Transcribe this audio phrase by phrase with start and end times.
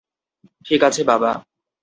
[0.65, 1.31] ঠিক আছে বাবা।